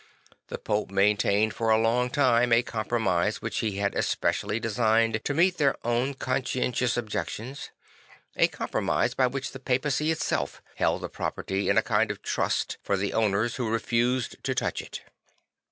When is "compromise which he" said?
2.63-3.73